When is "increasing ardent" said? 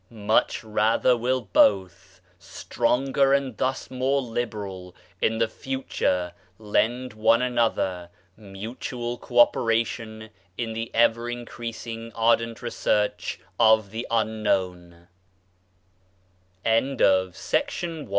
11.29-12.63